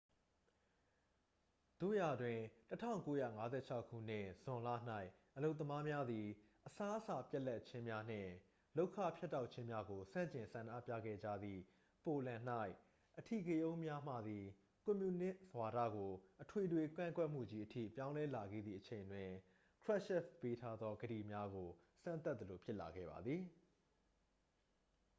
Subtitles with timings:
[1.81, 2.39] သို့ရာတွင်
[3.13, 4.69] 1956 ခုနှစ် ဇွန်လ၌
[5.37, 6.27] အလုပ်သမားများသည်
[6.65, 8.31] အစားအစာပြတ်လပ်ခြင်းများနှင့်
[8.77, 11.61] လုပ်ခဖြတ်တောက်ခြင်းများကိုဆန့်ကျင်ဆန္ဒပြခဲ့ကြသည့်
[12.05, 12.41] ပိုလန်၌
[13.17, 14.45] အဓိကရုဏ်းများမှသည်
[14.85, 16.11] ကွန်မြူနစ်ဝါဒကို
[16.41, 19.29] အထွေထွေကန့်ကွက်မှုကြီး အထိပြောင်းလဲလာခဲ့သည့်အချိန်တွင်
[19.83, 21.69] krushchev ပေးထားသောကတိများကို
[22.01, 23.41] စမ်းသပ်သလိုဖြစ်လာခဲ့ပါသည်